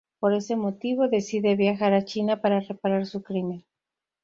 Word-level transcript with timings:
Por 0.19 0.33
ese 0.33 0.55
motivo, 0.55 1.09
decide 1.09 1.55
viajar 1.55 1.93
a 1.93 2.05
China 2.05 2.41
para 2.41 2.59
reparar 2.59 3.05
su 3.05 3.21
crimen. 3.21 3.65